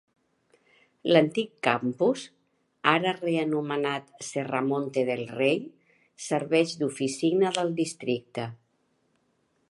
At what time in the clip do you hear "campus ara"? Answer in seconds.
1.65-3.11